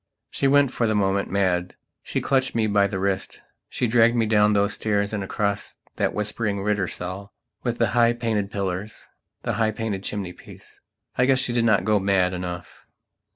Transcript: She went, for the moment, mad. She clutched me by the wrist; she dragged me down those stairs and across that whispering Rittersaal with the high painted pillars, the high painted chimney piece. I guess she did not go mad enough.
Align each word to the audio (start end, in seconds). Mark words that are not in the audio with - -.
She 0.31 0.47
went, 0.47 0.71
for 0.71 0.87
the 0.87 0.95
moment, 0.95 1.29
mad. 1.29 1.75
She 2.01 2.21
clutched 2.21 2.55
me 2.55 2.65
by 2.65 2.87
the 2.87 2.97
wrist; 2.97 3.43
she 3.69 3.85
dragged 3.85 4.15
me 4.15 4.25
down 4.25 4.53
those 4.53 4.73
stairs 4.73 5.13
and 5.13 5.23
across 5.23 5.77
that 5.97 6.11
whispering 6.15 6.63
Rittersaal 6.63 7.31
with 7.61 7.77
the 7.77 7.89
high 7.89 8.13
painted 8.13 8.49
pillars, 8.49 9.09
the 9.43 9.53
high 9.61 9.69
painted 9.69 10.01
chimney 10.01 10.33
piece. 10.33 10.81
I 11.19 11.27
guess 11.27 11.37
she 11.37 11.53
did 11.53 11.65
not 11.65 11.85
go 11.85 11.99
mad 11.99 12.33
enough. 12.33 12.87